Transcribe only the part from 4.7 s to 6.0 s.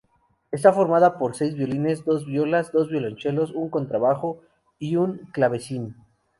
y un clavecín.